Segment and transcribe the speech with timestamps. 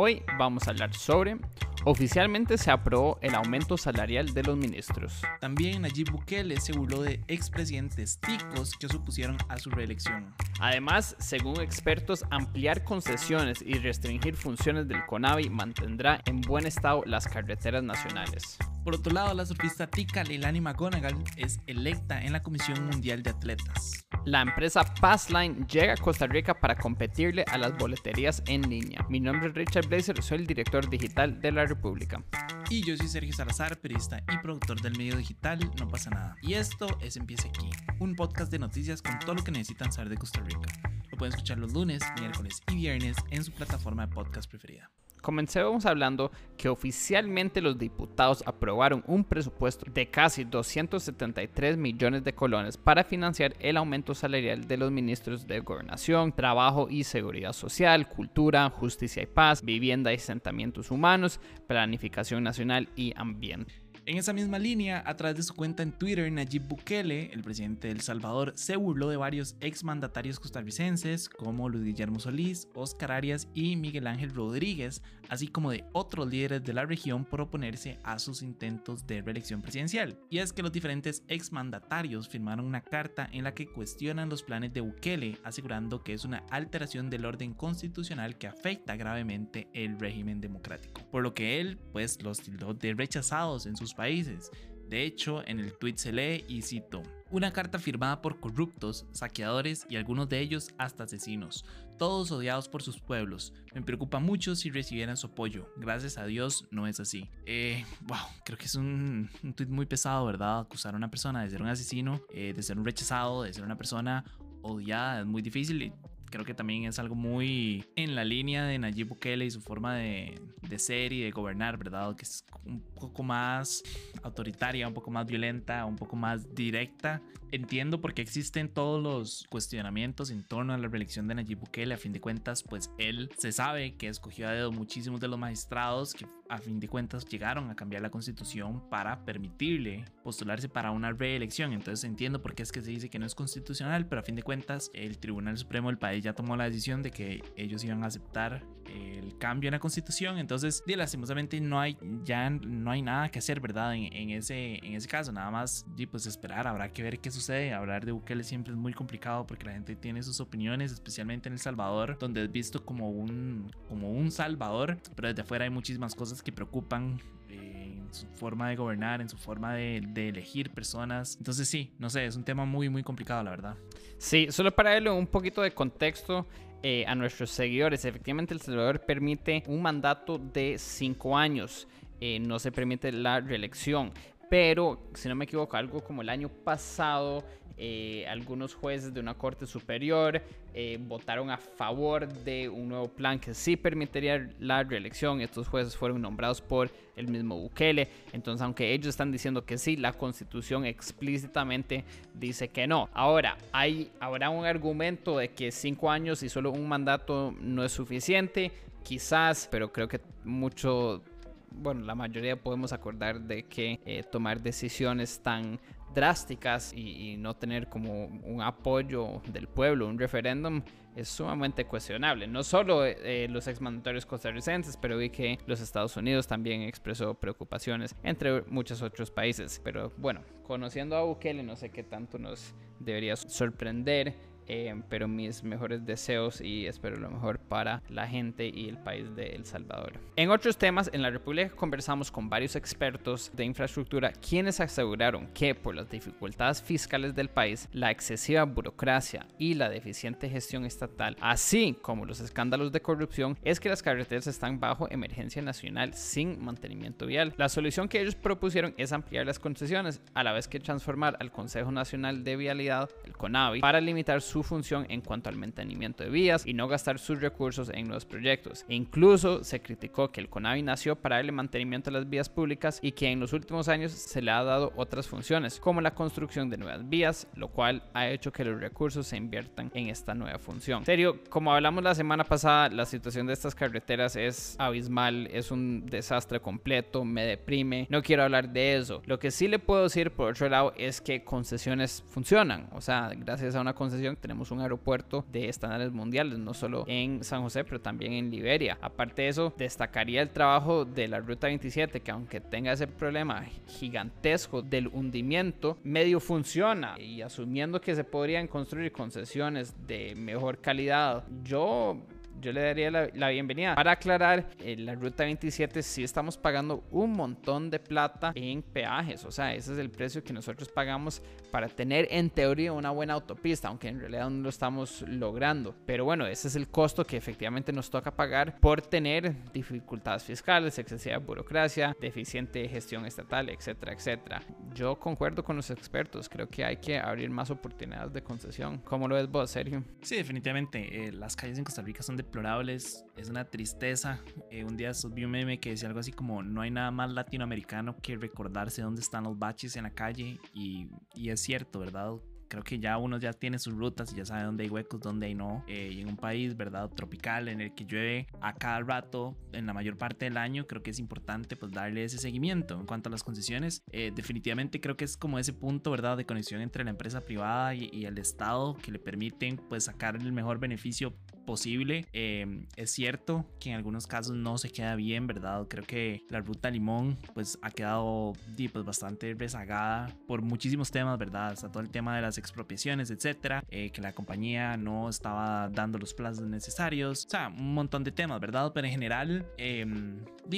[0.00, 1.38] Hoy vamos a hablar sobre
[1.84, 5.22] Oficialmente se aprobó el aumento salarial de los ministros.
[5.40, 10.34] También Nayib Bukele se burló de expresidentes ticos que supusieron a su reelección.
[10.60, 17.26] Además, según expertos, ampliar concesiones y restringir funciones del CONAVI mantendrá en buen estado las
[17.26, 18.56] carreteras nacionales.
[18.84, 23.30] Por otro lado, la surfista tica Leilani McGonagall es electa en la Comisión Mundial de
[23.30, 24.06] Atletas.
[24.24, 29.04] La empresa Passline llega a Costa Rica para competirle a las boleterías en línea.
[29.08, 32.22] Mi nombre es Richard Blazer, soy el director digital de la República.
[32.70, 36.36] Y yo soy Sergio Salazar, periodista y productor del medio digital No pasa nada.
[36.42, 40.10] Y esto es Empieza aquí, un podcast de noticias con todo lo que necesitan saber
[40.10, 40.68] de Costa Rica.
[41.10, 44.90] Lo pueden escuchar los lunes, miércoles y viernes en su plataforma de podcast preferida.
[45.20, 52.76] Comencemos hablando que oficialmente los diputados aprobaron un presupuesto de casi 273 millones de colones
[52.76, 58.70] para financiar el aumento salarial de los ministros de Gobernación, Trabajo y Seguridad Social, Cultura,
[58.70, 63.87] Justicia y Paz, Vivienda y Asentamientos Humanos, Planificación Nacional y Ambiente.
[64.08, 67.88] En esa misma línea, a través de su cuenta en Twitter, Nayib Bukele, el presidente
[67.88, 73.48] de El Salvador, se burló de varios exmandatarios costarricenses como Luis Guillermo Solís, Oscar Arias
[73.52, 78.18] y Miguel Ángel Rodríguez, así como de otros líderes de la región por oponerse a
[78.18, 80.18] sus intentos de reelección presidencial.
[80.30, 84.72] Y es que los diferentes exmandatarios firmaron una carta en la que cuestionan los planes
[84.72, 90.40] de Bukele, asegurando que es una alteración del orden constitucional que afecta gravemente el régimen
[90.40, 91.02] democrático.
[91.10, 94.52] Por lo que él, pues, los tildó de rechazados en sus países.
[94.88, 99.86] De hecho, en el tweet se lee y cito, una carta firmada por corruptos, saqueadores
[99.90, 101.64] y algunos de ellos hasta asesinos,
[101.98, 103.52] todos odiados por sus pueblos.
[103.74, 105.68] Me preocupa mucho si recibieran su apoyo.
[105.76, 107.28] Gracias a Dios no es así.
[107.44, 110.60] Eh, wow, creo que es un, un tweet muy pesado, ¿verdad?
[110.60, 113.64] Acusar a una persona de ser un asesino, eh, de ser un rechazado, de ser
[113.64, 114.24] una persona
[114.62, 115.92] odiada, es muy difícil
[116.30, 119.96] creo que también es algo muy en la línea de Nayib Bukele y su forma
[119.96, 122.14] de, de, ser y de gobernar, ¿verdad?
[122.16, 123.82] Que es un poco más
[124.22, 127.22] autoritaria, un poco más violenta, un poco más directa.
[127.50, 131.94] Entiendo por qué existen todos los cuestionamientos en torno a la reelección de Nayib Bukele.
[131.94, 135.38] A fin de cuentas, pues él se sabe que escogió a dedo muchísimos de los
[135.38, 140.90] magistrados que a fin de cuentas llegaron a cambiar la constitución para permitirle postularse para
[140.90, 141.72] una reelección.
[141.72, 144.34] Entonces entiendo por qué es que se dice que no es constitucional, pero a fin
[144.34, 148.02] de cuentas el Tribunal Supremo del país ya tomó la decisión de que ellos iban
[148.04, 150.38] a aceptar el cambio en la constitución.
[150.38, 153.94] Entonces, lastimosamente no hay ya no hay nada que hacer, ¿verdad?
[153.94, 157.72] En, ese, en ese caso, nada más pues esperar, habrá que ver qué sucede.
[157.72, 161.54] Hablar de Bukele siempre es muy complicado porque la gente tiene sus opiniones, especialmente en
[161.54, 166.14] El Salvador, donde es visto como un, como un salvador, pero desde afuera hay muchísimas
[166.14, 171.36] cosas que preocupan eh, en su forma de gobernar, en su forma de, elegir personas.
[171.38, 173.76] Entonces sí, no sé, es un tema muy, muy complicado, la verdad.
[174.18, 176.46] Sí, solo para darle un poquito de contexto.
[176.84, 181.88] Eh, a nuestros seguidores, efectivamente El Salvador permite un mandato de cinco años,
[182.20, 184.12] eh, no se permite la reelección,
[184.48, 187.44] pero si no me equivoco, algo como el año pasado
[187.80, 190.42] eh, algunos jueces de una corte superior
[190.74, 195.40] eh, votaron a favor de un nuevo plan que sí permitiría la reelección.
[195.40, 198.08] Estos jueces fueron nombrados por el mismo Bukele.
[198.32, 203.08] Entonces, aunque ellos están diciendo que sí, la constitución explícitamente dice que no.
[203.12, 207.92] Ahora, hay, habrá un argumento de que cinco años y solo un mandato no es
[207.92, 208.72] suficiente.
[209.04, 211.22] Quizás, pero creo que mucho
[211.70, 215.78] bueno, la mayoría podemos acordar de que eh, tomar decisiones tan
[216.14, 220.82] drásticas y, no tener como un apoyo del pueblo, un referéndum,
[221.14, 222.46] es sumamente cuestionable.
[222.46, 228.14] No solo eh, los exmandatorios costarricenses, pero vi que los Estados Unidos también expresó preocupaciones,
[228.22, 229.80] entre muchos otros países.
[229.82, 234.34] Pero bueno, conociendo a Bukele, no sé qué tanto nos debería sorprender
[234.68, 239.34] eh, pero mis mejores deseos y espero lo mejor para la gente y el país
[239.34, 240.20] de El Salvador.
[240.36, 245.74] En otros temas, en la República conversamos con varios expertos de infraestructura quienes aseguraron que
[245.74, 251.96] por las dificultades fiscales del país, la excesiva burocracia y la deficiente gestión estatal, así
[252.00, 257.26] como los escándalos de corrupción, es que las carreteras están bajo emergencia nacional sin mantenimiento
[257.26, 257.54] vial.
[257.56, 261.50] La solución que ellos propusieron es ampliar las concesiones, a la vez que transformar al
[261.50, 266.30] Consejo Nacional de Vialidad, el CONAVI, para limitar su función en cuanto al mantenimiento de
[266.30, 268.84] vías y no gastar sus recursos en nuevos proyectos.
[268.88, 272.98] E incluso se criticó que el CONAVI nació para darle mantenimiento a las vías públicas
[273.02, 276.70] y que en los últimos años se le ha dado otras funciones, como la construcción
[276.70, 280.58] de nuevas vías, lo cual ha hecho que los recursos se inviertan en esta nueva
[280.58, 281.00] función.
[281.00, 285.70] En serio, como hablamos la semana pasada, la situación de estas carreteras es abismal, es
[285.70, 289.22] un desastre completo, me deprime, no quiero hablar de eso.
[289.26, 293.32] Lo que sí le puedo decir por otro lado es que concesiones funcionan, o sea,
[293.36, 297.84] gracias a una concesión tenemos un aeropuerto de estándares mundiales, no solo en San José,
[297.84, 298.96] pero también en Liberia.
[299.02, 303.66] Aparte de eso, destacaría el trabajo de la Ruta 27, que aunque tenga ese problema
[303.86, 307.20] gigantesco del hundimiento, medio funciona.
[307.20, 312.16] Y asumiendo que se podrían construir concesiones de mejor calidad, yo
[312.60, 313.94] yo le daría la, bienvenida.
[313.94, 319.44] Para aclarar, en la ruta 27 sí estamos pagando un montón de plata en peajes,
[319.44, 323.34] o sea, ese es el precio que nosotros pagamos para tener en teoría una buena
[323.34, 325.94] autopista, aunque en realidad no lo estamos logrando.
[326.06, 330.98] Pero bueno, ese es el costo que efectivamente nos toca pagar por tener dificultades fiscales,
[330.98, 334.62] excesiva burocracia, deficiente gestión estatal, etcétera, etcétera.
[334.94, 338.98] Yo concuerdo con los expertos, creo que hay que abrir más oportunidades de concesión.
[338.98, 340.02] ¿Cómo lo ves vos, Sergio?
[340.22, 341.26] Sí, definitivamente.
[341.28, 344.40] Eh, las calles en Costa Rica son de deplorables, es una tristeza.
[344.70, 347.30] Eh, un día vi un meme que decía algo así como, no hay nada más
[347.30, 352.32] latinoamericano que recordarse dónde están los baches en la calle y, y es cierto, ¿verdad?
[352.68, 355.46] creo que ya uno ya tiene sus rutas y ya sabe dónde hay huecos, dónde
[355.46, 355.84] hay no.
[355.88, 357.10] Eh, y en un país, ¿verdad?
[357.10, 361.02] Tropical en el que llueve a cada rato en la mayor parte del año, creo
[361.02, 363.00] que es importante pues darle ese seguimiento.
[363.00, 366.36] En cuanto a las concesiones, eh, definitivamente creo que es como ese punto, ¿verdad?
[366.36, 370.36] De conexión entre la empresa privada y, y el Estado que le permiten pues sacar
[370.36, 371.34] el mejor beneficio
[371.68, 372.24] posible.
[372.32, 375.86] Em, es cierto que en algunos casos no se queda bien, ¿verdad?
[375.86, 381.76] Creo que la ruta Limón pues ha quedado pues, bastante rezagada por muchísimos temas, ¿verdad?
[381.92, 386.32] Todo el tema de las expropiaciones, etcétera, eh, que la compañía no estaba dando los
[386.32, 388.90] plazos necesarios, o sea, un montón de temas, ¿verdad?
[388.94, 390.06] Pero en general, eh,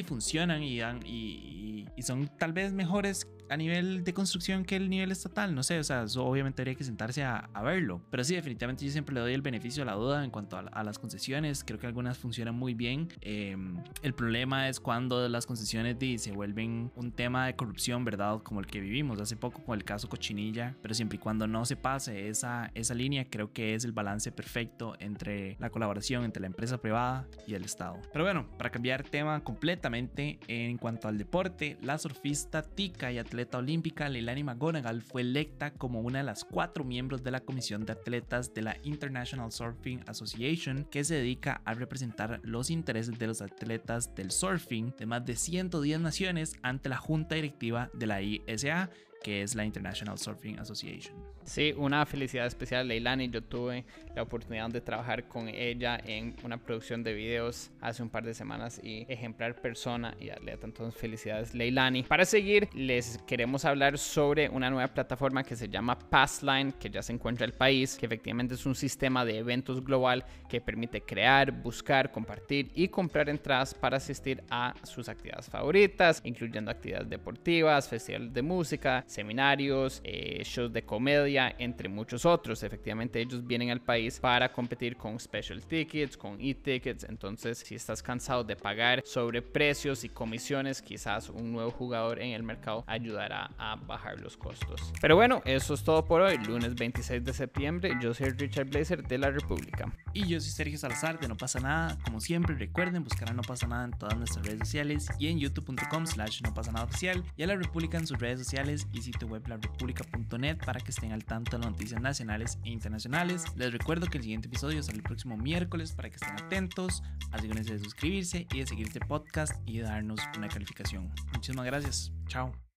[0.04, 5.54] funcionan y son tal vez mejores a nivel de construcción que el nivel estatal.
[5.54, 8.00] No sé, o sea, eso obviamente habría que sentarse a, verlo.
[8.10, 10.84] Pero sí, definitivamente yo siempre le doy el beneficio a la duda en cuanto a,
[10.84, 11.62] las concesiones.
[11.62, 13.08] Creo que algunas funcionan muy bien.
[13.20, 18.40] Em, el problema es cuando las concesiones se vuelven un tema de corrupción, ¿verdad?
[18.42, 20.74] Como el que vivimos hace poco con el caso Cochinilla.
[20.80, 24.32] Pero siempre y cuando no se pase esa, esa línea, creo que es el balance
[24.32, 27.98] perfecto entre la colaboración entre la empresa privada y el Estado.
[28.12, 33.39] Pero bueno, para cambiar tema completamente en cuanto al deporte, la surfista Tika y atleta
[33.58, 37.92] olímpica Leilani McGonagall fue electa como una de las cuatro miembros de la comisión de
[37.92, 43.42] atletas de la International Surfing Association que se dedica a representar los intereses de los
[43.42, 48.90] atletas del surfing de más de 110 naciones ante la junta directiva de la ISA
[49.22, 51.14] que es la International Surfing Association.
[51.44, 53.28] Sí, una felicidad especial Leilani.
[53.28, 53.84] Yo tuve
[54.14, 58.34] la oportunidad de trabajar con ella en una producción de videos hace un par de
[58.34, 60.66] semanas y ejemplar persona y atleta.
[60.66, 62.02] Entonces, felicidades Leilani.
[62.04, 67.02] Para seguir, les queremos hablar sobre una nueva plataforma que se llama Passline, que ya
[67.02, 71.02] se encuentra en el país, que efectivamente es un sistema de eventos global que permite
[71.02, 77.88] crear, buscar, compartir y comprar entradas para asistir a sus actividades favoritas, incluyendo actividades deportivas,
[77.88, 82.62] festivales de música, seminarios, eh, shows de comedia, entre muchos otros.
[82.62, 87.04] Efectivamente, ellos vienen al país para competir con special tickets, con e-tickets.
[87.04, 92.32] Entonces, si estás cansado de pagar sobre precios y comisiones, quizás un nuevo jugador en
[92.32, 94.92] el mercado ayudará a bajar los costos.
[95.00, 96.38] Pero bueno, eso es todo por hoy.
[96.38, 99.92] Lunes 26 de septiembre, yo soy Richard Blazer de la República.
[100.12, 101.98] Y yo soy Sergio Salazar de No Pasa Nada.
[102.04, 105.38] Como siempre, recuerden buscar a No Pasa Nada en todas nuestras redes sociales y en
[105.38, 109.12] youtube.com slash no pasa nada oficial y a la República en sus redes sociales y
[109.12, 113.44] sitio web larepublica.net para que estén al tanto de las noticias nacionales e internacionales.
[113.56, 117.02] Les recuerdo que el siguiente episodio sale el próximo miércoles para que estén atentos.
[117.32, 121.12] Asegúrense de suscribirse y de seguir este podcast y de darnos una calificación.
[121.32, 122.12] Muchísimas gracias.
[122.26, 122.69] Chao.